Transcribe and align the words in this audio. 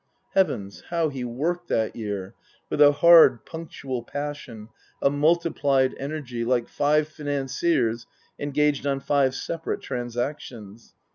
Heavens, 0.33 0.81
how 0.89 1.09
he 1.09 1.23
worked 1.23 1.67
that 1.67 1.95
year! 1.95 2.33
With 2.71 2.81
a 2.81 2.91
hard, 2.91 3.45
punctual 3.45 4.01
passion, 4.01 4.69
a 4.99 5.11
multiplied 5.11 5.93
energy, 5.99 6.43
like 6.43 6.67
five 6.67 7.07
financiers 7.07 8.07
engaged 8.39 8.87
on 8.87 8.99
five 8.99 9.35
separate 9.35 9.81
transactions. 9.83 10.95